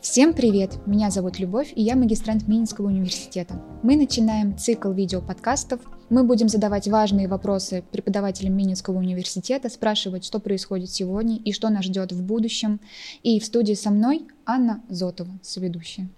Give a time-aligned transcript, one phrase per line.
[0.00, 0.78] Всем привет!
[0.86, 3.62] Меня зовут Любовь, и я магистрант Минского университета.
[3.82, 5.78] Мы начинаем цикл видеоподкастов.
[6.08, 11.84] Мы будем задавать важные вопросы преподавателям Минского университета, спрашивать, что происходит сегодня и что нас
[11.84, 12.80] ждет в будущем.
[13.22, 16.08] И в студии со мной Анна Зотова, соведущая.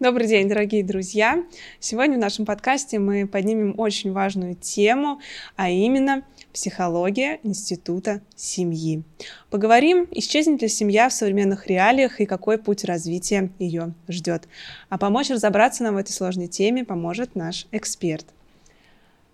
[0.00, 1.44] Добрый день, дорогие друзья!
[1.80, 5.20] Сегодня в нашем подкасте мы поднимем очень важную тему,
[5.56, 6.24] а именно
[6.54, 9.02] психология института семьи.
[9.50, 14.48] Поговорим, исчезнет ли семья в современных реалиях и какой путь развития ее ждет.
[14.88, 18.26] А помочь разобраться нам в этой сложной теме поможет наш эксперт,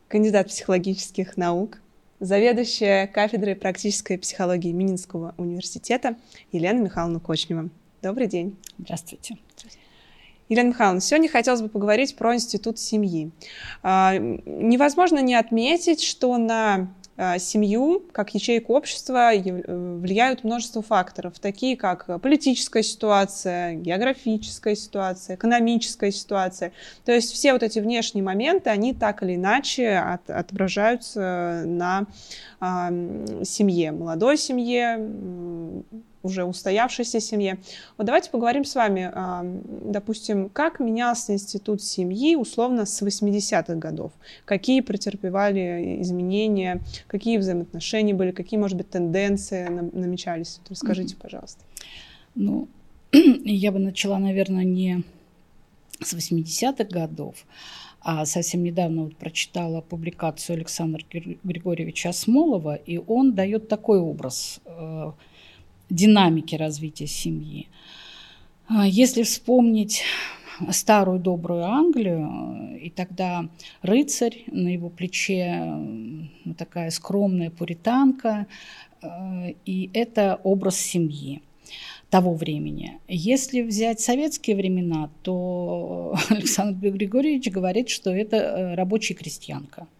[0.08, 1.78] кандидат психологических наук,
[2.20, 6.16] заведующая кафедрой практической психологии Мининского университета
[6.52, 7.68] Елена Михайловна Кочнева.
[8.00, 8.56] Добрый день.
[8.78, 9.36] Здравствуйте.
[10.48, 13.30] Елена Михайловна, сегодня хотелось бы поговорить про институт семьи.
[13.82, 16.88] А, невозможно не отметить, что на
[17.38, 19.40] семью как ячейку общества э,
[19.98, 26.72] влияют множество факторов, такие как политическая ситуация, географическая ситуация, экономическая ситуация.
[27.04, 32.06] То есть все вот эти внешние моменты, они так или иначе от, отображаются на
[32.60, 34.98] э, семье, молодой семье,
[36.22, 37.58] уже устоявшейся семье.
[37.96, 39.10] Вот давайте поговорим с вами,
[39.90, 44.12] допустим, как менялся институт семьи условно с 80-х годов,
[44.44, 50.60] какие претерпевали изменения, какие взаимоотношения были, какие, может быть, тенденции намечались.
[50.68, 51.64] Расскажите, пожалуйста.
[52.34, 52.68] Ну,
[53.12, 55.02] я бы начала, наверное, не
[56.00, 57.34] с 80-х годов,
[58.00, 65.12] а совсем недавно вот прочитала публикацию Александра Григорьевича Осмолова, и он дает такой образ э,
[65.90, 67.68] динамики развития семьи.
[68.68, 70.02] А, если вспомнить
[70.70, 73.48] старую добрую Англию, и тогда
[73.82, 75.74] рыцарь, на его плече
[76.58, 78.46] такая скромная пуританка,
[79.02, 81.42] э, и это образ семьи
[82.10, 82.98] того времени.
[83.08, 89.86] Если взять советские времена, то Александр Григорьевич говорит, что это э, рабочая крестьянка–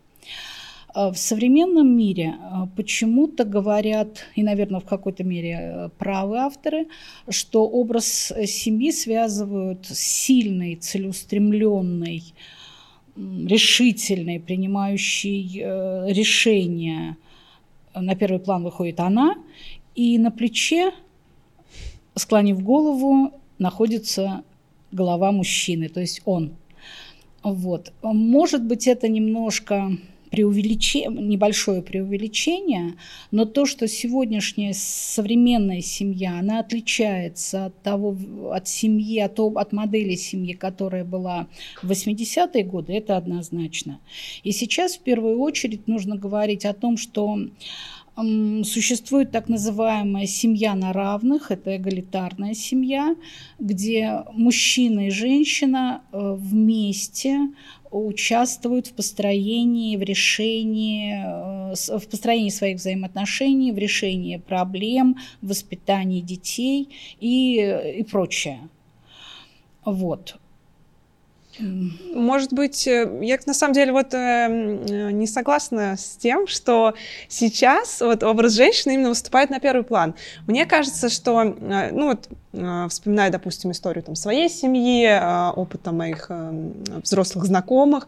[0.94, 6.88] в современном мире а, почему-то говорят, и, наверное, в какой-то мере э, правы авторы,
[7.28, 12.22] что образ семьи связывают с сильной, целеустремленной,
[13.16, 17.16] решительной, принимающей э, решения.
[17.94, 19.36] На первый план выходит она,
[19.94, 20.92] и на плече,
[22.14, 24.42] склонив голову, находится
[24.92, 26.56] голова мужчины, то есть он.
[27.42, 27.92] Вот.
[28.02, 29.90] Может быть, это немножко
[30.30, 32.94] преувеличение, небольшое преувеличение,
[33.30, 38.16] но то, что сегодняшняя современная семья, она отличается от того,
[38.52, 41.48] от семьи, от, от модели семьи, которая была
[41.82, 44.00] в 80-е годы, это однозначно.
[44.44, 47.38] И сейчас в первую очередь нужно говорить о том, что
[48.64, 53.16] Существует так называемая семья на равных, это эгалитарная семья,
[53.58, 57.38] где мужчина и женщина э, вместе
[57.90, 66.20] участвуют в построении, в решении, э, в построении своих взаимоотношений, в решении проблем, в воспитании
[66.20, 66.88] детей
[67.20, 68.68] и, и прочее.
[69.84, 70.36] Вот.
[72.14, 76.94] Может быть, э, я на самом деле вот э, не согласна с тем, что
[77.28, 80.14] сейчас вот образ женщины именно выступает на первый план.
[80.46, 85.92] Мне кажется, что, э, ну вот, э, вспоминая, допустим, историю там своей семьи, э, опыта
[85.92, 86.70] моих э,
[87.02, 88.06] взрослых знакомых,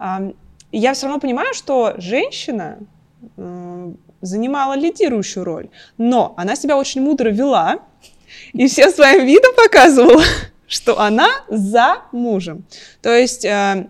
[0.00, 0.32] э,
[0.72, 2.78] я все равно понимаю, что женщина
[3.36, 5.68] э, занимала лидирующую роль,
[5.98, 7.78] но она себя очень мудро вела
[8.52, 10.22] и всем своим видом показывала,
[10.66, 12.64] что она за мужем.
[13.02, 13.88] То есть э,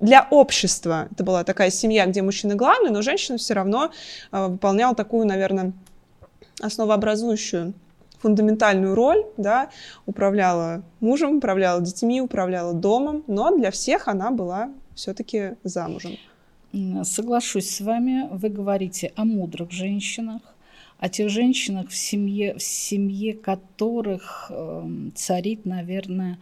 [0.00, 3.90] для общества это была такая семья, где мужчина главный, но женщина все равно
[4.32, 5.72] э, выполняла такую, наверное,
[6.60, 7.74] основообразующую
[8.18, 9.70] фундаментальную роль, да,
[10.06, 16.16] управляла мужем, управляла детьми, управляла домом, но для всех она была все-таки замужем.
[17.04, 18.28] Соглашусь с вами.
[18.30, 20.42] Вы говорите о мудрых женщинах,
[20.98, 26.38] о тех женщинах, в семье, в семье которых э, царит, наверное,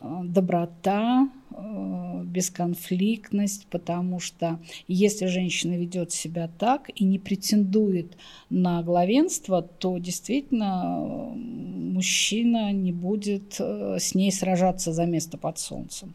[0.00, 4.58] э, доброта, э, бесконфликтность, потому что
[4.88, 8.16] если женщина ведет себя так и не претендует
[8.50, 16.14] на главенство, то действительно э, мужчина не будет с ней сражаться за место под солнцем.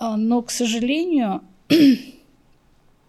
[0.00, 1.42] Но, к сожалению,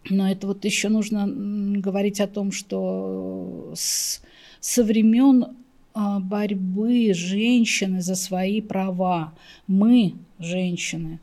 [0.09, 4.21] но это вот еще нужно говорить о том, что с,
[4.59, 5.55] со времен
[5.93, 9.33] а, борьбы женщины за свои права.
[9.67, 11.19] Мы, женщины,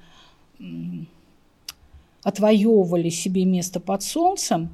[2.23, 4.71] отвоевывали себе место под солнцем,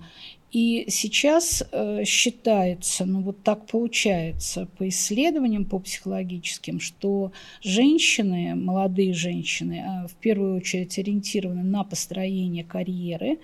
[0.52, 7.32] И сейчас э, считается, ну вот так получается по исследованиям, по психологическим, что
[7.62, 13.38] женщины, молодые женщины, э, в первую очередь ориентированы на построение карьеры.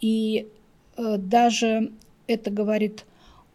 [0.00, 0.48] И
[0.96, 1.92] э, даже
[2.26, 3.06] это говорит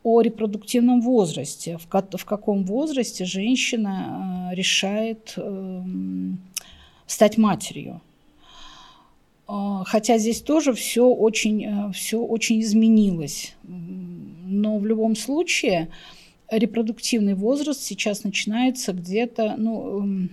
[0.04, 5.83] о репродуктивном возрасте, в, ко- в каком возрасте женщина решает э,
[7.06, 8.01] стать матерью.
[9.47, 13.55] А, хотя здесь тоже все очень, э, все очень изменилось.
[13.63, 15.89] Но в любом случае
[16.49, 20.29] репродуктивный возраст сейчас начинается где-то, ну, эм,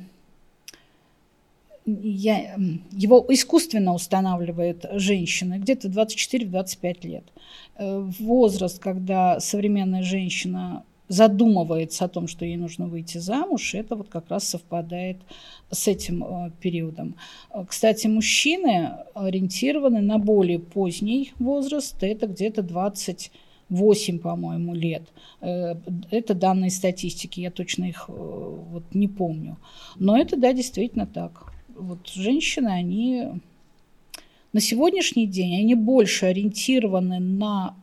[1.87, 2.56] я,
[2.93, 7.25] его искусственно устанавливает женщина где-то 24-25 лет.
[7.76, 14.09] Э, возраст, когда современная женщина задумывается о том, что ей нужно выйти замуж, это вот
[14.09, 15.19] как раз совпадает
[15.71, 17.17] с этим э, периодом.
[17.51, 25.03] Э, кстати, мужчины ориентированы на более поздний возраст, это где-то 28, по-моему, лет.
[25.41, 25.75] Э,
[26.11, 29.59] это данные статистики, я точно их вот не помню.
[29.97, 31.53] Но это, да, действительно так.
[31.77, 33.25] Вот женщины, они
[34.53, 37.75] на сегодняшний день, они больше ориентированы на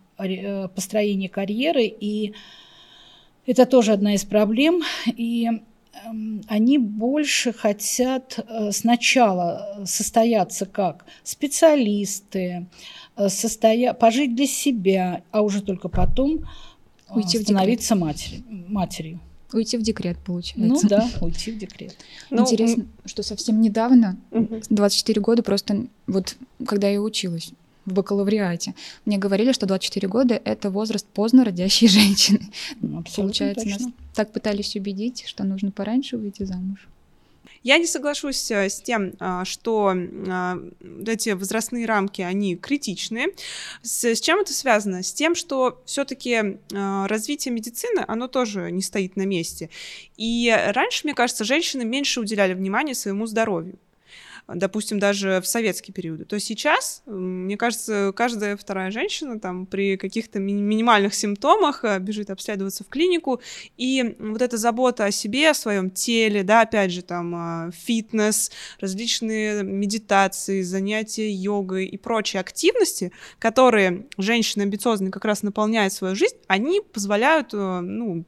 [0.76, 2.34] построение карьеры и
[3.46, 4.82] это тоже одна из проблем.
[5.06, 5.50] И
[6.06, 12.68] эм, они больше хотят э, сначала состояться как специалисты,
[13.16, 13.94] э, состоя...
[13.94, 16.40] пожить для себя, а уже только потом
[17.10, 19.20] э, Уйти становиться матерью, матерью.
[19.54, 20.64] Уйти в декрет, получается.
[20.64, 21.98] Ну да, уйти в декрет.
[22.30, 27.52] Ну, Интересно, что совсем недавно, 24 года, просто вот когда я училась,
[27.86, 28.76] в бакалавриате.
[29.06, 32.52] Мне говорили, что 24 года— это возраст поздно родящей женщины.
[32.80, 33.86] Ну, Получается, точно.
[33.86, 36.88] нас так пытались убедить, что нужно пораньше выйти замуж.
[37.64, 40.58] Я не соглашусь э, с тем, а, что а,
[41.06, 43.28] эти возрастные рамки, они критичны.
[43.84, 45.04] С, чем это связано?
[45.04, 49.70] С тем, что все-таки развитие медицины, оно тоже не стоит на месте.
[50.18, 53.78] И раньше, мне кажется, женщины меньше уделяли внимания своему здоровью
[54.56, 60.40] допустим, даже в советские периоды, то сейчас, мне кажется, каждая вторая женщина там при каких-то
[60.40, 63.42] ми- минимальных симптомах э, бежит обследоваться в клинику,
[63.78, 68.52] и вот эта забота о себе, о своем теле, да, опять же, там, э, фитнес,
[68.80, 76.36] различные медитации, занятия йогой и прочие активности, которые женщины амбициозные как раз наполняют свою жизнь,
[76.48, 78.26] они позволяют, э, ну,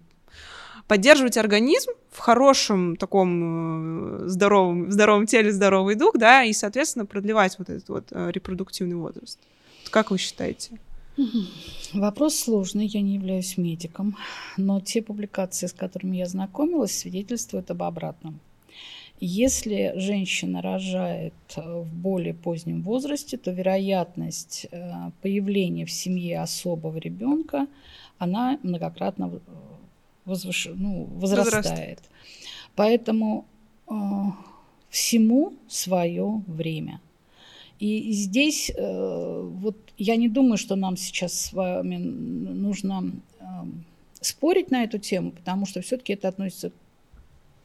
[0.88, 7.58] поддерживать организм в хорошем таком э, здоровом, здоровом теле, здоровый дух, да, и, соответственно, продлевать
[7.58, 9.40] вот этот вот э, репродуктивный возраст.
[9.90, 10.80] Как вы считаете?
[11.94, 14.18] Вопрос сложный, я не являюсь медиком,
[14.58, 18.40] но те публикации, с которыми я знакомилась, свидетельствуют об обратном.
[19.20, 24.68] Если женщина рожает э, в более позднем возрасте, то вероятность
[25.22, 27.68] появления в семье особого ребенка,
[28.18, 29.40] она многократно
[30.26, 30.70] возвыш...
[30.74, 31.66] ну, возрастает.
[31.66, 32.10] Возраст.
[32.76, 33.46] Поэтому
[33.90, 33.94] э,
[34.90, 37.02] всему свое время.
[37.80, 43.44] И здесь э, вот я не думаю, что нам сейчас с вами нужно э,
[44.22, 46.72] спорить на эту тему, потому что все-таки это относится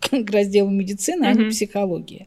[0.01, 1.31] к разделу медицины, mm-hmm.
[1.31, 2.27] а не психологии.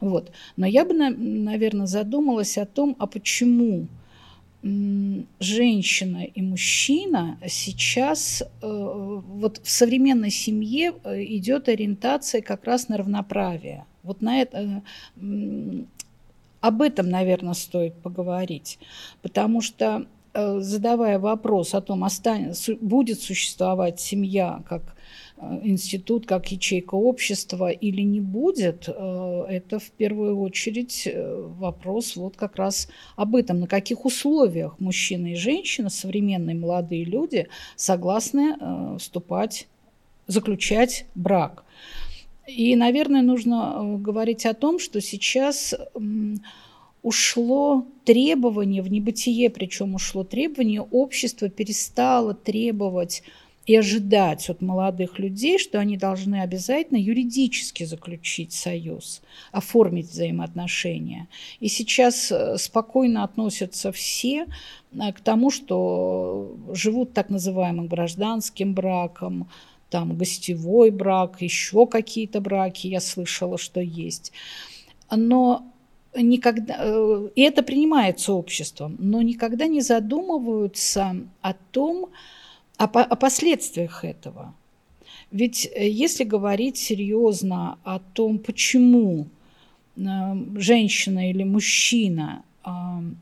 [0.00, 0.32] Вот.
[0.56, 3.86] Но я бы, наверное, задумалась о том, а почему
[4.62, 12.98] женщина и мужчина сейчас э, вот в современной семье э, идет ориентация как раз на
[12.98, 13.86] равноправие.
[14.02, 14.82] Вот на это
[16.60, 18.78] об этом, наверное, стоит поговорить,
[19.22, 25.29] потому что э, задавая вопрос о том, останется, будет существовать семья как Э,
[25.62, 32.36] институт как ячейка общества или не будет, э, это в первую очередь э, вопрос вот
[32.36, 38.56] как раз об этом, на каких условиях мужчина и женщина, современные молодые люди, согласны
[38.98, 39.68] вступать,
[40.26, 41.64] заключать брак.
[42.46, 45.74] И, наверное, нужно говорить о том, что сейчас
[47.02, 53.22] ушло требование в небытие, причем ушло требование, общество перестало требовать
[53.66, 59.20] и ожидать от молодых людей, что они должны обязательно юридически заключить союз,
[59.52, 61.28] оформить взаимоотношения.
[61.60, 64.46] И сейчас э, спокойно относятся все
[64.92, 69.48] э, к тому, что живут так называемым гражданским браком,
[69.90, 74.32] там гостевой брак, еще какие-то браки, я слышала, что есть.
[75.10, 75.70] Но
[76.16, 82.08] никогда, э, и это принимается обществом, но никогда не задумываются о том,
[82.84, 84.54] о, о последствиях этого.
[85.30, 89.26] Ведь э, если говорить серьезно о том, почему
[89.96, 90.00] э,
[90.56, 92.44] женщина или мужчина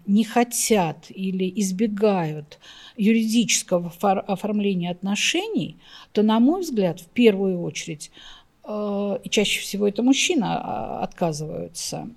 [0.06, 2.58] не хотят или избегают
[2.96, 3.92] юридического
[4.26, 5.76] оформления отношений,
[6.12, 8.10] то, на мой взгляд, в первую очередь,
[8.64, 12.10] э, и чаще всего это мужчина а, отказываются,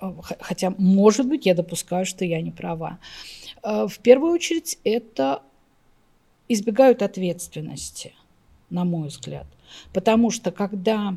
[0.00, 2.98] э, хотя, может быть, я допускаю, что я не права.
[3.62, 5.42] Э, в первую очередь, это
[6.48, 8.14] избегают ответственности,
[8.70, 9.46] на мой взгляд.
[9.92, 11.16] Потому что когда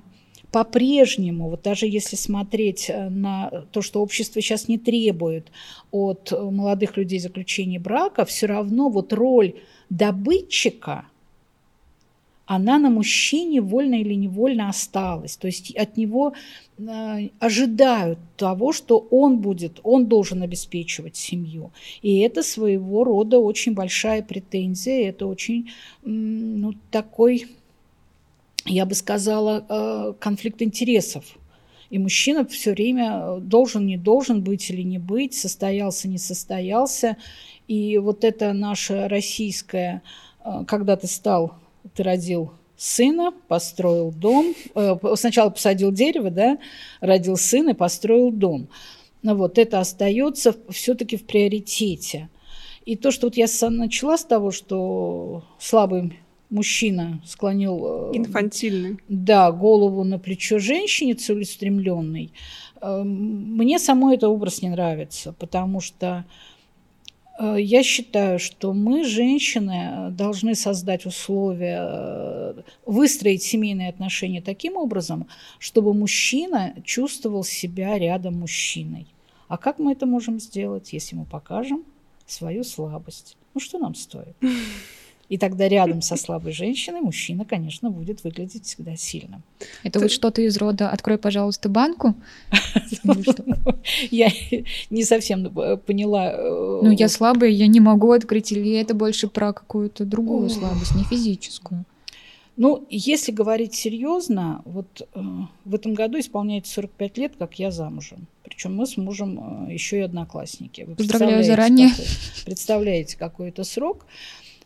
[0.51, 5.49] по-прежнему, вот даже если смотреть э, на то, что общество сейчас не требует
[5.91, 9.55] от э, молодых людей заключения брака, все равно вот роль
[9.89, 11.05] добытчика,
[12.55, 15.37] она на мужчине вольно или невольно осталась.
[15.37, 16.33] То есть от него
[16.77, 21.71] э, ожидают того, что он будет, он должен обеспечивать семью.
[22.01, 25.71] И это своего рода очень большая претензия, это очень
[26.03, 27.47] ну, такой
[28.65, 31.23] я бы сказала, э, конфликт интересов.
[31.89, 37.15] И мужчина все время э, должен, не должен быть или не быть, состоялся, не состоялся.
[37.69, 40.01] И вот это наше российское,
[40.67, 41.55] когда ты стал,
[41.93, 44.55] ты родил сына, построил дом,
[45.15, 46.57] сначала посадил дерево, да,
[46.99, 48.69] родил сына, построил дом.
[49.23, 52.29] Ну вот это остается все-таки в приоритете.
[52.85, 56.17] И то, что вот я начала с того, что слабый
[56.49, 58.11] мужчина склонил...
[58.13, 58.97] Э, Инфантильный.
[59.07, 62.33] Да, голову на плечо женщине целеустремленной.
[62.81, 66.50] Э, мне самой этот образ не нравится, потому что э,
[67.57, 76.75] я считаю, что мы, женщины, должны создать условия, выстроить семейные отношения таким образом, чтобы мужчина
[76.83, 79.07] чувствовал себя рядом мужчиной.
[79.47, 81.83] А как мы это можем сделать, если мы покажем
[82.25, 83.37] свою слабость?
[83.53, 84.35] Ну что нам стоит?
[85.31, 89.43] И тогда рядом со слабой женщиной мужчина, конечно, будет выглядеть всегда сильным.
[89.81, 92.15] Это вот что-то из рода «открой, пожалуйста, банку»?
[94.11, 94.29] Я
[94.89, 96.33] не совсем э, поняла.
[96.33, 100.95] Э, ну, я слабая, я не могу открыть, или это больше про какую-то другую слабость,
[100.95, 101.85] не физическую?
[102.57, 105.21] Ну, если говорить серьезно, вот э,
[105.63, 108.27] в этом году исполняется 45 лет, как я замужем.
[108.43, 110.81] Причем мы с мужем э, еще и одноклассники.
[110.81, 111.89] Вы Поздравляю заранее.
[111.89, 112.05] Какой,
[112.45, 114.05] представляете какой-то срок.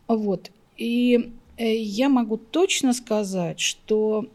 [0.08, 0.52] Вот.
[0.78, 4.28] И э, я могу точно сказать, что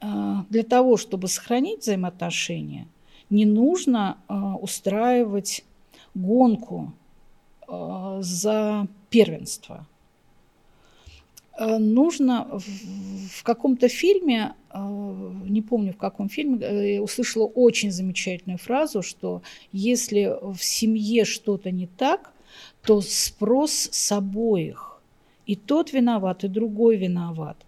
[0.00, 0.06] э,
[0.50, 2.88] для того, чтобы сохранить взаимоотношения,
[3.30, 5.64] не нужно э, устраивать
[6.14, 6.92] гонку
[8.18, 9.86] за первенство.
[11.58, 20.36] Нужно в каком-то фильме, не помню в каком фильме, услышала очень замечательную фразу, что если
[20.42, 22.34] в семье что-то не так,
[22.82, 24.91] то спрос с обоих
[25.52, 27.58] и тот виноват, и другой виноват.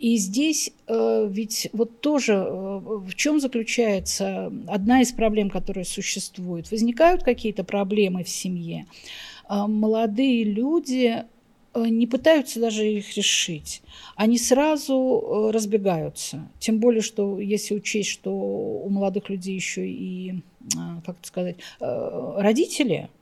[0.00, 6.72] И здесь э, ведь вот тоже э, в чем заключается одна из проблем, которая существует.
[6.72, 8.86] Возникают какие-то проблемы в семье.
[9.48, 11.22] Э, молодые люди
[11.74, 13.82] э, не пытаются даже их решить.
[14.16, 16.48] Они сразу э, разбегаются.
[16.58, 20.42] Тем более, что если учесть, что у молодых людей еще и,
[20.74, 20.76] э,
[21.06, 23.08] как это сказать, родители–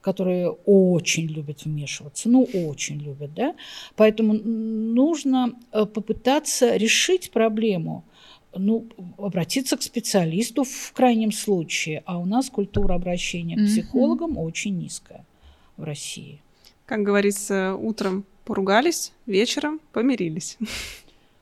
[0.00, 3.54] которые очень любят вмешиваться, ну очень любят, да,
[3.96, 8.04] поэтому нужно э, попытаться решить проблему,
[8.56, 8.86] ну,
[9.18, 14.42] обратиться к специалисту в крайнем случае, а у нас культура обращения к психологам mm-hmm.
[14.42, 15.26] очень низкая
[15.76, 16.40] в России.
[16.86, 20.56] Как говорится, утром поругались, вечером помирились.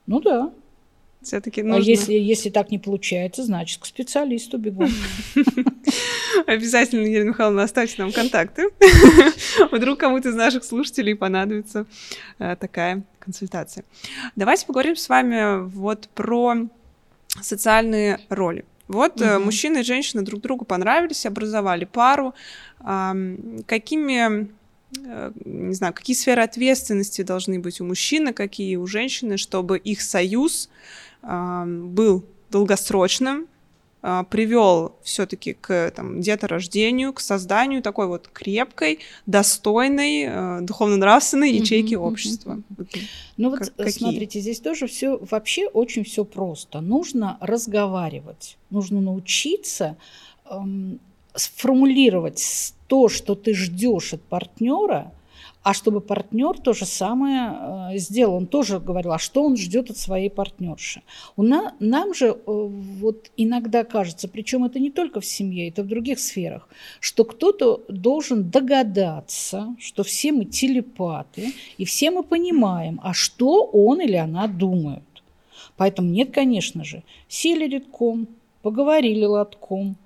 [0.06, 0.52] Ну да.
[1.26, 1.82] Все-таки а нужно...
[1.82, 4.86] А если, если так не получается, значит, к специалисту бегу.
[6.46, 8.68] Обязательно, Елена Михайловна, оставьте нам контакты.
[9.72, 11.86] Вдруг кому-то из наших слушателей понадобится
[12.38, 13.84] э, такая консультация.
[14.36, 16.68] Давайте поговорим с вами вот про
[17.42, 18.64] социальные роли.
[18.86, 19.40] Вот угу.
[19.40, 22.34] мужчина и женщина друг другу понравились, образовали пару.
[22.78, 24.48] Какими
[24.96, 30.02] э, не знаю, какие сферы ответственности должны быть у мужчины, какие у женщины, чтобы их
[30.02, 30.70] союз
[31.26, 33.48] был долгосрочным,
[34.08, 41.94] а, привел все-таки к там, деторождению, к созданию такой вот крепкой, достойной, э, духовно-нравственной ячейки
[41.94, 42.62] mm-hmm, общества.
[42.70, 43.02] Mm-hmm.
[43.36, 43.90] Ну вот какие?
[43.90, 46.80] смотрите, здесь тоже все вообще очень все просто.
[46.80, 49.96] Нужно разговаривать, нужно научиться
[50.48, 51.00] эм,
[51.34, 55.10] сформулировать то, что ты ждешь от партнера,
[55.66, 58.36] а чтобы партнер то же самое э, сделал.
[58.36, 61.02] Он тоже говорил, а что он ждет от своей партнерши.
[61.34, 65.82] У на, нам же э, вот иногда кажется, причем это не только в семье, это
[65.82, 66.68] в других сферах,
[67.00, 74.00] что кто-то должен догадаться, что все мы телепаты, и все мы понимаем, а что он
[74.00, 75.02] или она думают.
[75.76, 78.28] Поэтому нет, конечно же, сели редком,
[78.62, 79.96] поговорили лотком,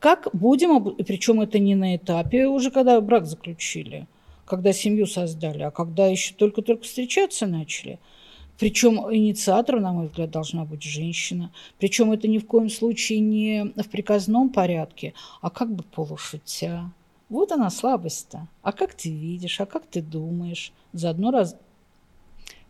[0.00, 4.08] Как будем, причем это не на этапе уже, когда брак заключили,
[4.46, 7.98] когда семью создали, а когда еще только-только встречаться начали.
[8.58, 11.52] Причем инициатором, на мой взгляд, должна быть женщина.
[11.78, 15.12] Причем это ни в коем случае не в приказном порядке,
[15.42, 16.90] а как бы полушутя.
[17.28, 18.48] Вот она слабость-то.
[18.62, 20.72] А как ты видишь, а как ты думаешь?
[20.92, 21.56] Заодно раз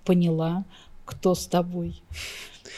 [0.04, 0.64] поняла,
[1.04, 2.02] кто с тобой.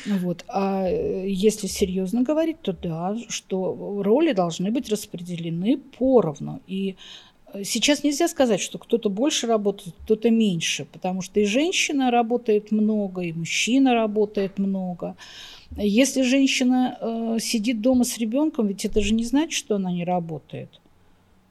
[0.07, 0.45] Вот.
[0.49, 6.61] А э, если серьезно говорить, то да, что роли должны быть распределены поровну.
[6.67, 6.97] И
[7.62, 13.23] сейчас нельзя сказать, что кто-то больше работает, кто-то меньше, потому что и женщина работает много,
[13.23, 15.17] и мужчина работает много.
[15.76, 20.05] Если женщина э, сидит дома с ребенком, ведь это же не значит, что она не
[20.05, 20.81] работает.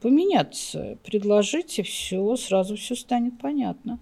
[0.00, 3.98] Поменяться, предложить, и все, сразу все станет понятно.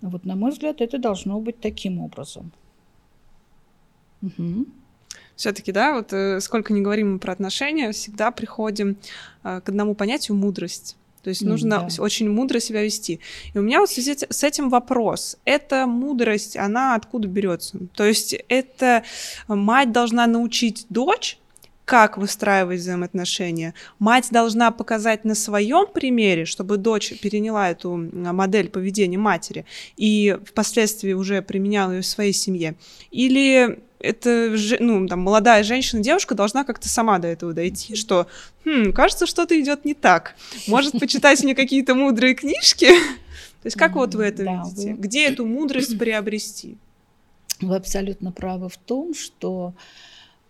[0.00, 2.52] Вот, на мой взгляд, это должно быть таким образом.
[4.22, 4.66] Угу.
[5.36, 8.96] Все-таки, да, вот э, сколько не говорим мы про отношения, всегда приходим
[9.44, 10.96] э, к одному понятию мудрость.
[11.26, 12.02] То есть нужно да.
[12.04, 13.18] очень мудро себя вести.
[13.52, 15.38] И у меня вот в связи с этим вопрос.
[15.44, 17.80] Эта мудрость, она откуда берется?
[17.96, 19.02] То есть это
[19.48, 21.40] мать должна научить дочь
[21.84, 23.74] как выстраивать взаимоотношения.
[23.98, 29.66] Мать должна показать на своем примере, чтобы дочь переняла эту модель поведения матери
[29.96, 32.76] и впоследствии уже применяла ее в своей семье.
[33.10, 38.26] Или это, ну, там, молодая женщина, девушка должна как-то сама до этого дойти, что,
[38.64, 40.36] хм, кажется, что-то идет не так.
[40.66, 42.86] Может, почитать мне какие-то мудрые книжки?
[42.86, 44.92] То есть как вот вы это видите?
[44.92, 46.76] Где эту мудрость приобрести?
[47.60, 49.74] Вы абсолютно правы в том, что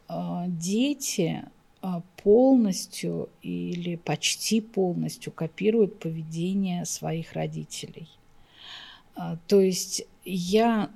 [0.08, 1.44] а, дети
[1.82, 8.08] а, полностью или почти полностью копируют поведение своих родителей.
[9.14, 10.90] А, то есть я,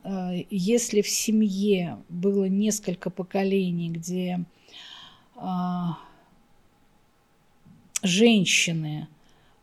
[0.51, 4.45] если в семье было несколько поколений, где
[8.03, 9.09] женщины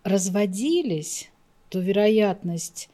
[0.04, 1.30] разводились,
[1.70, 2.90] то вероятность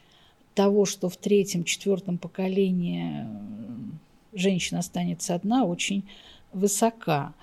[0.56, 3.28] того, что в третьем, четвертом поколении
[4.34, 6.04] женщина останется одна, очень
[6.54, 7.34] высока.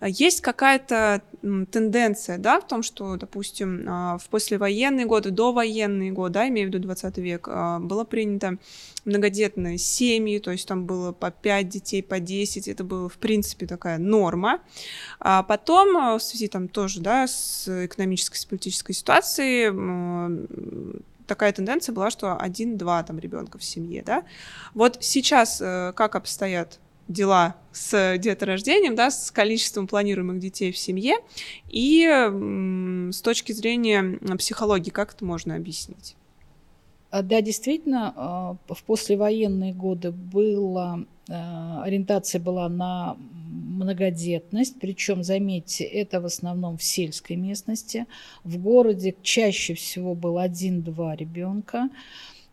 [0.00, 1.22] А есть какая-то
[1.70, 6.74] тенденция, да, в том, что, допустим, а, в послевоенные годы, довоенные годы, да, имею в
[6.74, 8.58] виду 20 век, а, было принято
[9.04, 13.66] многодетные семьи, то есть там было по 5 детей, по 10, это было, в принципе,
[13.66, 14.60] такая норма.
[15.18, 19.70] А потом, в связи там тоже, да, с экономической, с политической ситуацией,
[21.26, 24.24] такая тенденция была, что один-два там ребенка в семье, да.
[24.74, 31.16] Вот сейчас э, как обстоят дела с деторождением, да, с количеством планируемых детей в семье,
[31.68, 32.06] и
[33.12, 36.16] с точки зрения психологии, как это можно объяснить?
[37.10, 43.16] А, да, действительно, а, в послевоенные годы была, ориентация была на
[43.52, 48.06] многодетность, причем, заметьте, это в основном в сельской местности.
[48.44, 51.88] В городе чаще всего был один-два ребенка.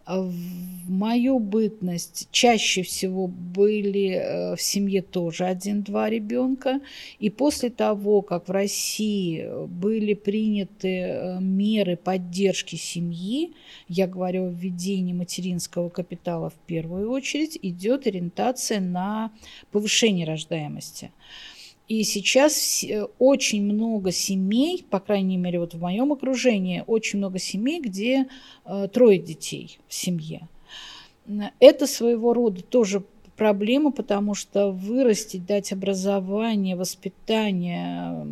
[0.09, 6.81] В мою бытность чаще всего были э, в семье тоже один-два ребенка.
[7.19, 13.53] И после того, как в России были приняты э, меры поддержки семьи,
[13.87, 19.31] я говорю о введении материнского капитала в первую очередь, идет ориентация на
[19.71, 21.11] повышение рождаемости.
[21.89, 27.39] И сейчас э, очень много семей, по крайней мере, вот в моем окружении, очень много
[27.39, 28.27] семей, где
[28.63, 30.47] э, трое детей в семье.
[31.59, 33.03] Это своего рода тоже
[33.35, 38.25] проблема, потому что вырастить, дать образование, воспитание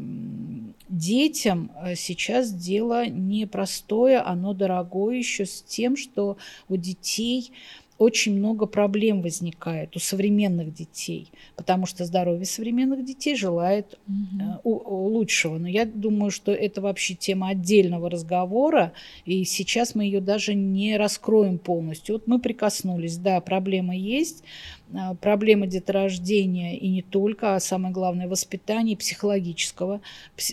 [0.87, 6.37] детям э, сейчас дело непростое, оно дорогое еще с тем, что
[6.69, 7.51] у детей
[7.97, 14.59] очень много проблем возникает у современных детей, потому что здоровье современных детей желает угу.
[14.63, 15.57] у, лучшего.
[15.57, 18.93] Но я думаю, что это вообще тема отдельного разговора,
[19.25, 22.15] и сейчас мы ее даже не раскроем полностью.
[22.15, 24.43] Вот мы прикоснулись, да, проблема есть,
[24.91, 30.01] э, проблема деторождения и не только, а самое главное воспитание психологического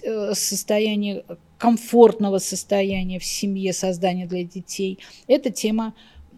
[0.02, 1.24] э, состояния,
[1.58, 4.98] комфортного состояния в семье, создания для детей.
[5.26, 5.94] Это тема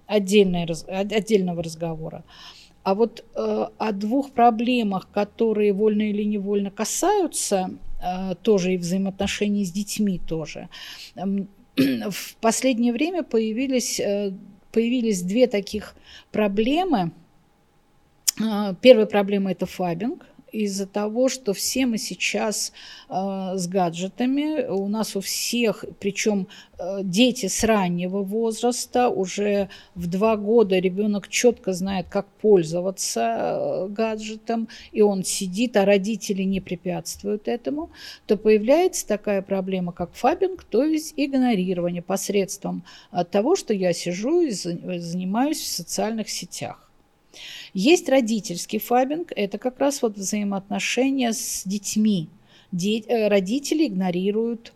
[0.07, 2.25] отдельной, отдельного разговора.
[2.83, 9.65] А вот э, о двух проблемах, которые вольно или невольно касаются э, тоже и взаимоотношений
[9.65, 10.69] с детьми тоже,
[11.17, 11.25] э,
[12.11, 14.33] в последнее время появились, э,
[14.71, 15.97] появились две таких
[16.31, 17.11] проблемы.
[18.41, 20.25] Э, первая проблема– это фабинг,
[20.65, 22.73] из-за того, что все мы сейчас
[23.09, 30.07] э, с гаджетами, у нас у всех, причем э, дети с раннего возраста, уже в
[30.07, 36.61] два года ребенок четко знает, как пользоваться э, гаджетом, и он сидит, а родители не
[36.61, 37.91] препятствуют этому,
[38.27, 44.41] то появляется такая проблема, как фабинг, то есть игнорирование посредством э, того, что я сижу
[44.41, 46.86] и занимаюсь в социальных сетях.
[47.79, 52.31] Есть родительский фабинг, это как раз вот взаимоотношения с детьми.
[52.73, 54.73] Де- э, родители игнорируют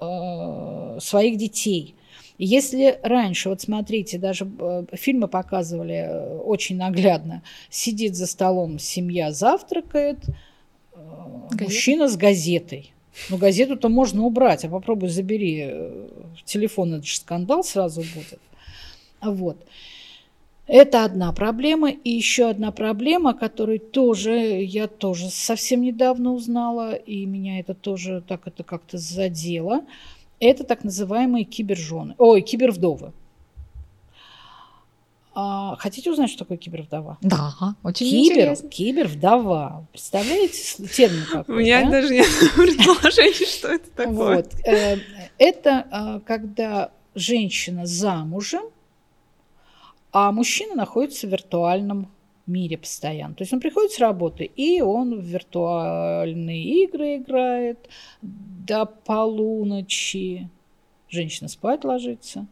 [0.00, 1.96] э, своих детей.
[2.38, 9.32] Если раньше, вот смотрите, даже э, фильмы показывали э, очень наглядно, сидит за столом семья,
[9.32, 10.18] завтракает,
[10.92, 10.98] э,
[11.60, 12.92] мужчина с газетой.
[13.28, 15.68] Ну, газету-то можно убрать, а попробуй забери
[16.44, 18.38] телефон, это же скандал сразу будет.
[19.20, 19.56] Вот.
[20.66, 21.90] Это одна проблема.
[21.90, 28.22] И еще одна проблема, которую тоже я тоже совсем недавно узнала, и меня это тоже
[28.26, 29.82] так это как-то задело.
[30.40, 32.14] Это так называемые кибержены.
[32.18, 33.12] Ой, кибервдовы.
[35.36, 37.18] А, хотите узнать, что такое кибервдова?
[37.20, 38.68] Да, очень Кибер, интересно.
[38.68, 39.86] Кибервдова.
[39.90, 41.54] Представляете термин какой?
[41.54, 41.90] У меня да?
[41.90, 44.36] даже нет предположения, что это такое.
[44.36, 44.54] Вот.
[44.64, 44.96] Э,
[45.38, 48.62] Это а, когда женщина замужем,
[50.14, 52.08] а мужчина находится в виртуальном
[52.46, 53.34] мире постоянно.
[53.34, 57.88] То есть он приходит с работы, и он в виртуальные игры играет
[58.22, 60.48] до полуночи.
[61.08, 62.46] Женщина спать ложится,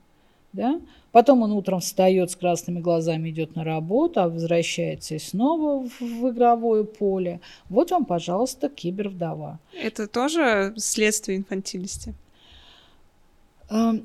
[0.52, 0.80] да?
[1.12, 6.30] Потом он утром встает с красными глазами, идет на работу, а возвращается и снова в,
[6.30, 7.40] игровое поле.
[7.68, 9.60] Вот вам, пожалуйста, кибервдова.
[9.80, 12.14] Это тоже следствие инфантильности?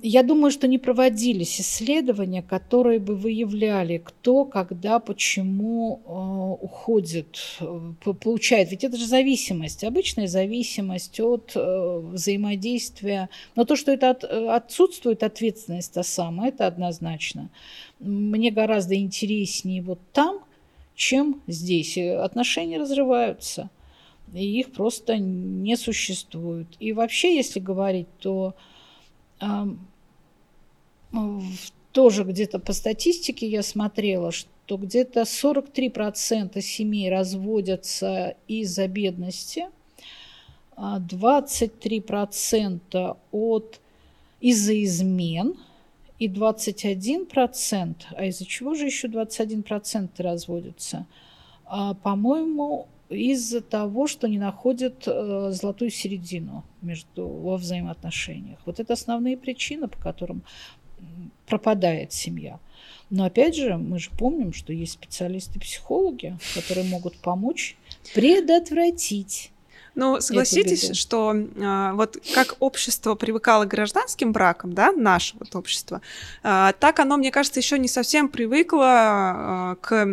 [0.01, 7.91] Я думаю, что не проводились исследования, которые бы выявляли, кто, когда, почему э, уходит, э,
[8.21, 8.71] получает.
[8.71, 13.27] Ведь это же зависимость, обычная зависимость от э, взаимодействия.
[13.55, 17.49] Но то, что это от- э, отсутствует ответственность та самая, это однозначно.
[17.99, 20.39] Мне гораздо интереснее вот там,
[20.95, 21.97] чем здесь.
[21.97, 23.69] И отношения разрываются,
[24.33, 26.67] и их просто не существует.
[26.79, 28.55] И вообще, если говорить, то
[31.91, 39.69] тоже где-то по статистике я смотрела, что где-то 43% семей разводятся из-за бедности,
[40.75, 43.81] а 23% от,
[44.41, 45.55] из-за измен
[46.19, 51.07] и 21%, а из-за чего же еще 21% разводятся?
[51.65, 58.59] А, по-моему, из-за того, что не находят э, золотую середину между, во взаимоотношениях.
[58.65, 60.43] Вот это основные причины, по которым
[61.45, 62.59] пропадает семья.
[63.09, 67.77] Но опять же, мы же помним, что есть специалисты-психологи, которые могут помочь
[68.13, 69.51] предотвратить
[69.97, 76.01] Ну, согласитесь, что а, вот как общество привыкало к гражданским бракам, да, наше вот общество,
[76.43, 80.07] а, так оно, мне кажется, еще не совсем привыкло а, к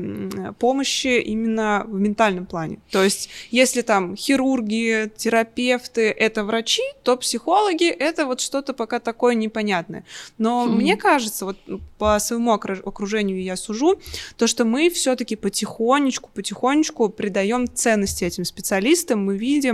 [0.59, 2.79] помощи именно в ментальном плане.
[2.91, 9.35] То есть, если там хирурги, терапевты— это врачи, то психологи— это вот что-то пока такое
[9.35, 10.05] непонятное.
[10.39, 10.77] Но Мгм.
[10.77, 11.59] мне кажется, вот
[11.99, 14.01] по своему окру- окружению я сужу,
[14.39, 19.74] то, что мы все-таки потихонечку, потихонечку придаем ценности этим специалистам, мы видим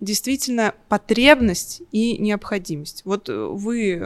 [0.00, 3.02] действительно потребность и необходимость.
[3.04, 3.98] Вот э, вы, э,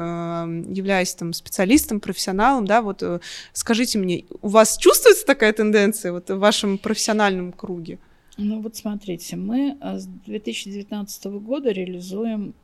[0.68, 3.20] являясь там специалистом, профессионалом, да, вот э,
[3.52, 7.98] скажите мне, у вас чувствуется такая тенденция вот в вашем профессиональном круге?
[8.36, 12.54] Ну вот смотрите, мы с 2019 года реализуем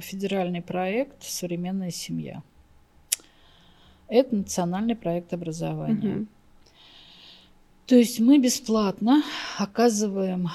[0.00, 2.42] федеральный проект «Современная семья».
[4.08, 6.14] Это национальный проект образования.
[6.14, 6.28] Мгм.
[7.86, 9.22] То есть мы бесплатно
[9.58, 10.48] оказываем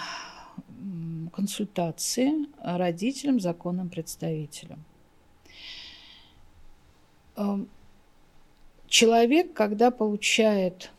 [1.38, 4.84] консультации родителям, законным представителям.
[7.36, 7.70] Эм,
[8.88, 10.92] Человек, когда получает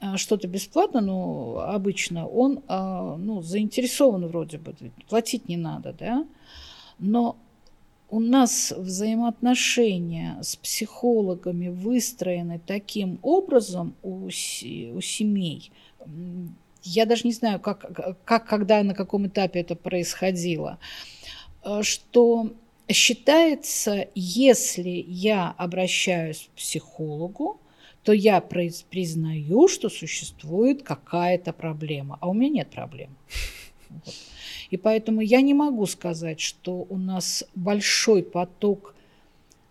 [0.00, 4.74] а, что-то бесплатно, ну, обычно, он а, ну, заинтересован вроде бы,
[5.08, 6.26] платить не надо, да?
[6.98, 7.36] Но
[8.08, 15.72] у нас взаимоотношения с психологами выстроены таким образом у, у семей.
[16.86, 20.78] Я даже не знаю, как, как, когда, на каком этапе это происходило,
[21.64, 22.52] э, что
[22.88, 27.60] считается, если я обращаюсь к психологу,
[28.02, 33.16] то я признаю, что существует какая-то проблема, а у меня нет проблем.
[33.90, 34.14] Вот.
[34.70, 38.95] И поэтому я не могу сказать, что у нас большой поток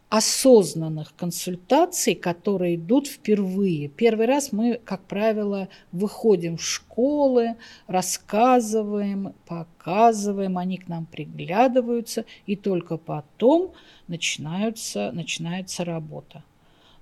[0.10, 3.88] осознанных консультаций, которые идут впервые.
[3.88, 7.56] Первый раз мы, как правило, выходим в школы,
[7.88, 13.74] рассказываем, показываем, они к нам приглядываются, и только потом
[14.08, 16.44] начинается, начинается работа.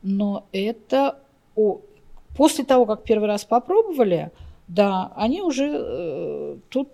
[0.02, 1.20] Но это
[1.56, 1.82] о,
[2.36, 4.32] после того, как первый раз попробовали,
[4.68, 6.89] да, они уже э, тут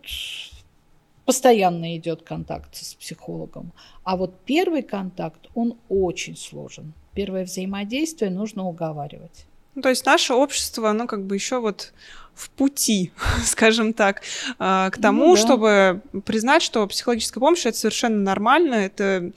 [1.29, 3.71] постоянно идет контакт с психологом.
[4.03, 6.93] А вот первый контакт, он очень сложен.
[7.13, 9.45] Первое взаимодействие нужно уговаривать.
[9.75, 11.93] Ну, то есть наше общество, оно как бы еще вот
[12.33, 13.11] в пути,
[13.43, 14.23] скажем так,
[14.57, 15.41] а, к ну тому, ну, да.
[15.41, 19.31] чтобы признать, что психологическая помощь это совершенно нормально, это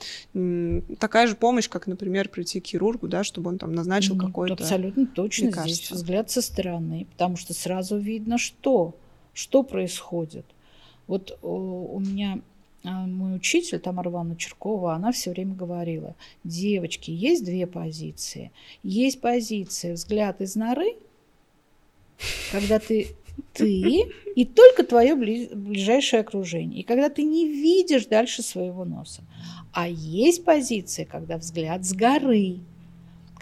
[0.97, 4.55] такая же помощь, как, например, прийти к хирургу, да, чтобы он там назначил ну, какой-то.
[4.55, 5.71] Абсолютно точно лекарство.
[5.71, 8.95] здесь взгляд со стороны, потому что сразу видно, что,
[9.35, 10.47] что происходит.
[11.13, 12.39] Вот у меня
[12.83, 18.51] а, мой учитель, Тамара Ивановна Черкова, она все время говорила, девочки, есть две позиции.
[18.81, 20.95] Есть позиция взгляд из норы,
[22.51, 23.09] когда ты
[23.53, 26.79] ты и только твое ближайшее окружение.
[26.81, 29.21] И когда ты не видишь дальше своего носа.
[29.71, 32.57] А есть позиция, когда взгляд с горы,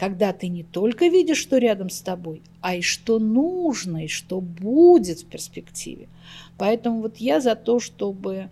[0.02, 4.42] когда ты не только видишь, что рядом с тобой, а и что нужно, и что
[4.42, 6.10] будет в перспективе.
[6.58, 8.50] Поэтому вот я за то, чтобы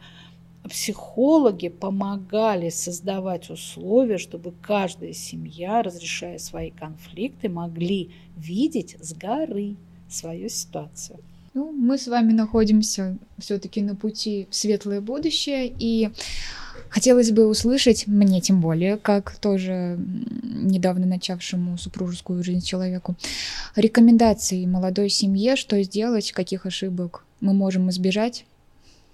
[0.70, 9.76] психологи помогали создавать условия, чтобы каждая семья, разрешая свои конфликты, могли видеть с горы
[10.08, 11.18] свою ситуацию.
[11.56, 16.12] Ну, мы с вами находимся все-таки на пути в светлое будущее, и
[16.90, 19.98] хотелось бы услышать, мне тем более, как тоже
[20.44, 23.16] недавно начавшему супружескую жизнь человеку,
[23.76, 28.46] рекомендации молодой семье, что сделать, каких ошибок мы можем избежать,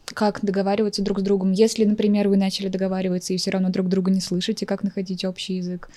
[0.05, 1.51] как договариваться друг с другом.
[1.51, 5.55] Если, например, вы начали договариваться и все равно друг друга не слышите, как находить общий
[5.55, 5.89] язык.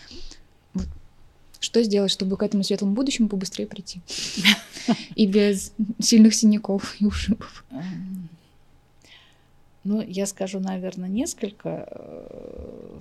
[0.74, 0.86] Вот.
[1.60, 4.00] Что сделать, чтобы к этому светлому будущему побыстрее прийти?
[5.16, 7.64] И без сильных синяков и ушибов.
[9.88, 12.98] Ну, я скажу, наверное, несколько э,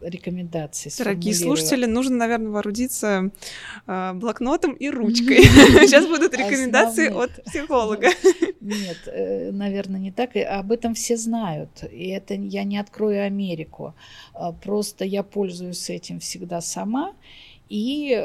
[0.00, 0.92] рекомендаций.
[0.96, 3.32] Дорогие слушатели, нужно, наверное, воорудиться
[3.88, 5.38] э, блокнотом и ручкой.
[5.42, 8.10] Сейчас будут рекомендации от психолога.
[8.60, 10.36] Нет, э, наверное, не так.
[10.36, 11.82] Об этом все знают.
[11.90, 13.92] И это я не открою Америку.
[14.34, 17.12] А просто я пользуюсь этим всегда сама.
[17.68, 18.16] И,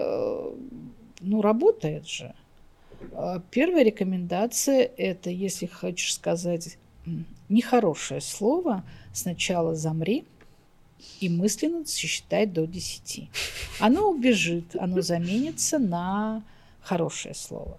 [1.21, 2.35] ну, работает же.
[3.13, 6.77] А первая рекомендация– это, если хочешь сказать
[7.49, 8.83] нехорошее слово,
[9.13, 10.25] сначала замри–
[11.19, 13.29] и мысленно сосчитай до 10.
[13.79, 16.43] Оно убежит, оно заменится на
[16.81, 17.77] хорошее слово.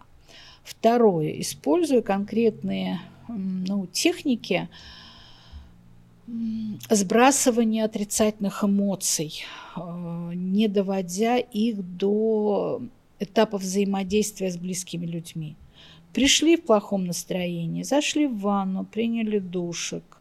[0.63, 1.41] Второе.
[1.41, 4.69] Используя конкретные ну, техники
[6.89, 9.43] сбрасывания отрицательных эмоций,
[9.77, 12.81] э, не доводя их до
[13.19, 15.57] этапа взаимодействия с близкими людьми.
[16.13, 20.21] Пришли в плохом настроении, зашли в ванну, приняли душек,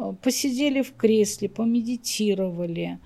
[0.00, 2.98] Э, посидели в кресле, помедитировали.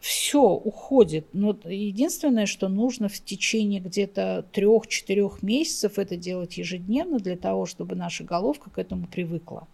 [0.00, 1.26] Все уходит.
[1.32, 7.96] Но единственное, что нужно в течение где-то трех-четырех месяцев это делать ежедневно для того, чтобы
[7.96, 9.66] наша головка к этому привыкла.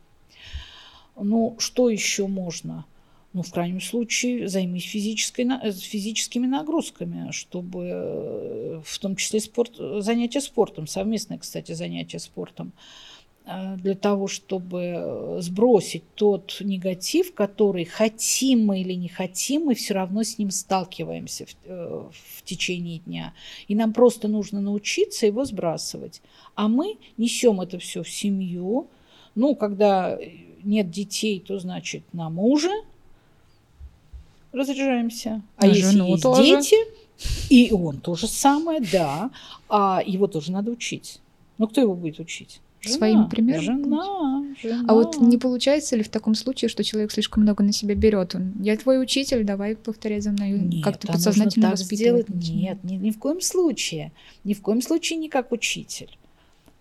[1.16, 2.87] Ну, что еще можно?
[3.34, 9.72] Ну, в крайнем случае, займись физической, э, физическими нагрузками, чтобы, э, в том числе спорт,
[9.76, 12.72] занятия спортом, совместное, кстати, занятие спортом.
[13.46, 19.94] Э, для того, чтобы сбросить тот негатив, который хотим мы или не хотим, мы все
[19.94, 23.32] равно с ним сталкиваемся в, в течение дня.
[23.66, 26.20] И нам просто нужно научиться его сбрасывать.
[26.54, 28.88] А мы несем это все в семью.
[29.34, 30.18] Ну, когда
[30.62, 32.70] нет детей, то значит на мужа
[34.52, 35.42] разряжаемся.
[35.56, 36.42] А, а если есть тоже.
[36.42, 36.76] дети,
[37.50, 39.30] и он то же самое, да,
[39.68, 41.20] а его тоже надо учить.
[41.58, 42.60] Но кто его будет учить?
[42.80, 43.62] Жена, своим примером.
[43.62, 44.84] Жена, жена.
[44.88, 48.34] А вот не получается ли в таком случае, что человек слишком много на себя берет?
[48.34, 50.82] Он, я твой учитель, давай повторяй за мной.
[50.82, 52.28] Как-то подсознательно так сделать.
[52.28, 54.10] Нет, ни, ни в коем случае.
[54.42, 56.10] Ни в коем случае не как учитель.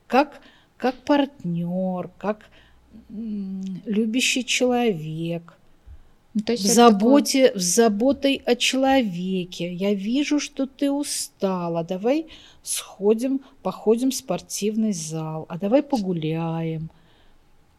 [0.08, 0.42] Как,
[0.78, 2.48] как партнер, как
[3.86, 5.61] любящий человек– ну,
[6.46, 7.60] то есть в заботе, такое...
[7.60, 9.74] в заботой о человеке.
[9.74, 11.84] Я вижу, что ты устала.
[11.84, 12.28] Давай
[12.64, 15.46] сходим, походим в спортивный зал.
[15.50, 16.90] А давай погуляем.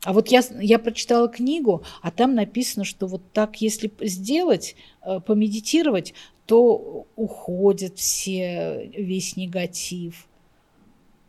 [0.05, 5.21] А вот я, я прочитала книгу, а там написано, что вот так, если сделать, э,
[5.21, 6.13] помедитировать,
[6.45, 10.27] то уходит все, весь негатив.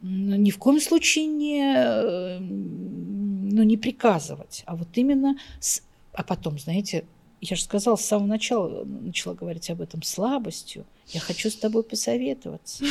[0.01, 6.23] Но ни в коем случае не, э, ну, не приказывать, а вот именно с а
[6.23, 7.05] потом, знаете,
[7.41, 10.85] я же сказала, с самого начала начала говорить об этом слабостью.
[11.07, 12.85] Я хочу с тобой посоветоваться.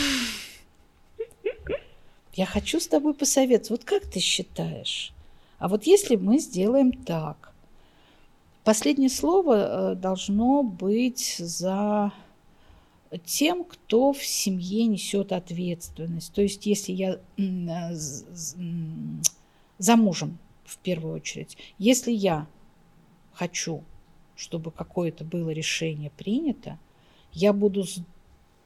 [2.35, 3.73] Я хочу с тобой посоветоваться.
[3.73, 5.13] Вот как ты считаешь?
[5.59, 7.53] А вот если мы сделаем так,
[8.65, 12.13] последнее слово э, должно быть за
[13.25, 16.33] тем, кто в семье несет ответственность.
[16.33, 17.95] То есть, если я э,
[19.79, 22.47] за мужем в первую очередь, если я
[23.43, 23.83] хочу,
[24.37, 26.79] чтобы какое-то было решение принято,
[27.33, 27.99] я буду с,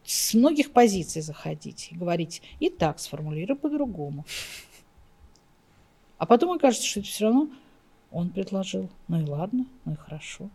[0.04, 4.26] с многих позиций заходить и говорить, и так сформулирую по-другому.
[6.18, 7.48] А потом окажется, что это все равно
[8.10, 8.88] он предложил.
[9.08, 10.50] Ну и ладно, ну и хорошо.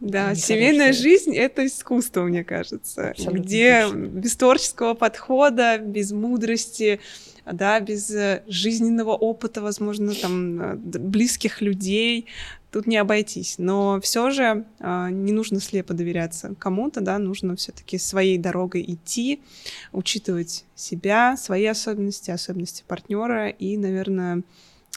[0.00, 3.96] Да, мне семейная кажется, жизнь— это искусство, мне кажется, Абсолютно где точно.
[3.96, 7.00] без творческого подхода, без мудрости,
[7.46, 12.26] да, без э, жизненного опыта, возможно, там, э, близких людей,
[12.70, 13.56] тут не обойтись.
[13.58, 19.40] Но все же э, не нужно слепо доверяться кому-то, да, нужно все-таки своей дорогой идти,
[19.92, 24.42] учитывать себя, свои особенности, особенности партнера и, наверное,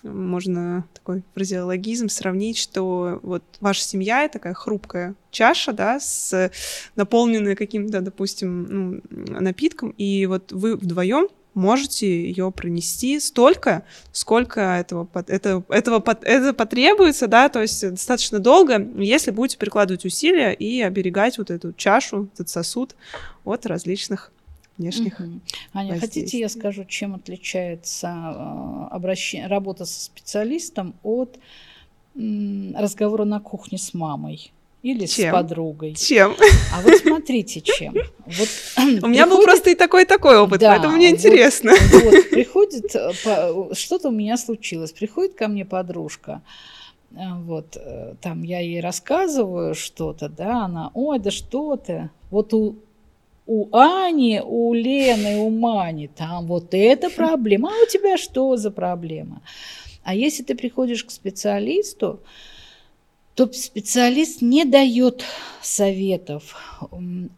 [0.03, 6.51] можно такой фразеологизм сравнить, что вот ваша семья— такая хрупкая чаша, да, с
[6.95, 9.01] наполненная каким-то, допустим, ну,
[9.39, 17.27] напитком, и вот вы вдвоем можете ее пронести столько, сколько этого, это, этого, это потребуется,
[17.27, 22.47] да, то есть достаточно долго, если будете прикладывать усилия и оберегать вот эту чашу, этот
[22.49, 22.95] сосуд
[23.43, 24.31] от различных
[24.77, 25.19] внешних.
[25.19, 25.39] Угу.
[25.73, 31.39] Аня, хотите, я скажу, чем отличается э, обращение, работа со специалистом от
[32.15, 34.51] разговора на кухне с мамой?
[34.83, 35.29] Или чем?
[35.29, 35.95] с подругой.
[35.95, 36.35] Чем?
[36.73, 37.93] А вот смотрите, чем.
[38.25, 38.49] Вот
[39.03, 41.71] У меня был просто и такой, и такой опыт, да, поэтому мне вот, интересно.
[41.91, 46.41] Вот, приходит, э, что-то у меня случилось, приходит ко мне подружка,
[47.11, 47.77] э, вот,
[48.21, 52.75] там я ей рассказываю что-то, да, она, ой, да что ты, вот у,
[53.47, 58.69] у Ани, у Лены, у Мани, там вот эта проблема, а у тебя что за
[58.69, 59.41] проблема?
[60.03, 62.19] А если ты приходишь к специалисту,
[63.37, 65.23] то специалист не дает
[65.61, 66.55] советов,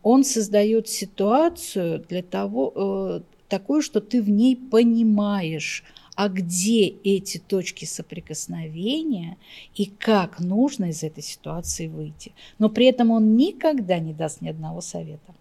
[0.02, 5.84] он создает ситуацию для того, э, такую, что ты в ней понимаешь,
[6.16, 9.38] а где эти точки соприкосновения
[9.76, 12.32] и как нужно из этой ситуации выйти.
[12.60, 15.36] Но при этом он никогда не даст ни одного совета.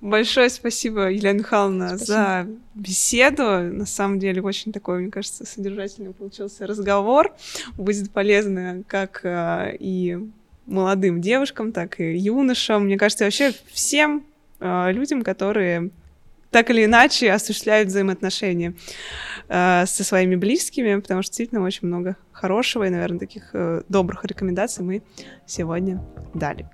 [0.00, 2.06] Большое спасибо, Елена Михайловна, спасибо.
[2.06, 3.42] за беседу.
[3.42, 7.32] На самом деле, очень такой, мне кажется, содержательный получился разговор.
[7.76, 10.18] Будет полезно как э, и
[10.66, 12.84] молодым девушкам, так и юношам.
[12.84, 14.24] Мне кажется, вообще всем
[14.60, 15.90] э, людям, которые
[16.50, 18.74] так или иначе осуществляют взаимоотношения
[19.48, 24.24] э, со своими близкими, потому что действительно очень много хорошего и, наверное, таких э, добрых
[24.24, 25.02] рекомендаций мы
[25.46, 26.00] сегодня
[26.32, 26.68] дали.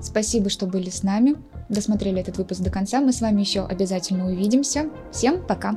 [0.00, 1.36] Спасибо, что были с нами,
[1.68, 3.00] досмотрели этот выпуск до конца.
[3.00, 4.90] Мы с вами еще обязательно увидимся.
[5.12, 5.76] Всем пока!